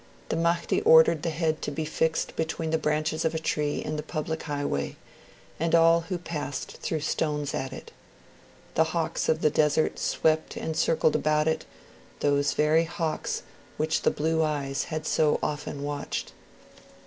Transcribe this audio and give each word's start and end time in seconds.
The 0.29 0.35
Mahdi 0.35 0.81
ordered 0.81 1.21
the 1.21 1.29
head 1.29 1.61
to 1.61 1.69
be 1.69 1.85
fixed 1.85 2.35
between 2.35 2.71
the 2.71 2.79
branches 2.79 3.23
of 3.23 3.35
a 3.35 3.37
tree 3.37 3.83
in 3.85 3.97
the 3.97 4.01
public 4.01 4.41
highway, 4.41 4.95
and 5.59 5.75
all 5.75 6.01
who 6.01 6.17
passed 6.17 6.77
threw 6.77 6.99
stones 6.99 7.53
at 7.53 7.71
it. 7.71 7.91
The 8.73 8.85
hawks 8.97 9.29
of 9.29 9.41
the 9.41 9.51
desert 9.51 9.99
swept 9.99 10.57
and 10.57 10.75
circled 10.75 11.15
about 11.15 11.47
it 11.47 11.65
those 12.19 12.53
very 12.55 12.85
hawks 12.85 13.43
which 13.77 14.01
the 14.01 14.09
blue 14.09 14.41
eyes 14.41 14.85
had 14.85 15.05
so 15.05 15.37
often 15.43 15.83
watched. 15.83 16.33